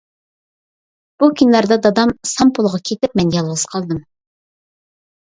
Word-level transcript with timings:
بۇ 1.25 1.29
كۈنلەردە 1.41 1.79
دادام 1.85 2.15
سامپۇلغا 2.33 2.83
كېتىپ 2.91 3.17
مەن 3.23 3.33
يالغۇز 3.39 3.71
قالدىم. 3.77 4.05